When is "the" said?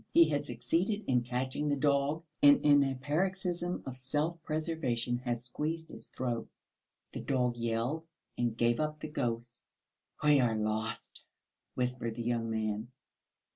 1.69-1.75, 7.13-7.19, 8.99-9.07, 12.15-12.23